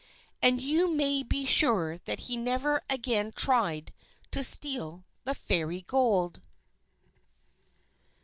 [0.41, 3.93] And you may be sure that he never again tried
[4.31, 6.41] to steal the Fairy Gold.